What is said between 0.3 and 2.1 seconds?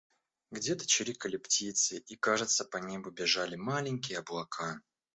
Где-то чирикали птицы